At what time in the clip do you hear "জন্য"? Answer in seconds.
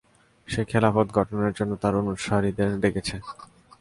1.53-1.71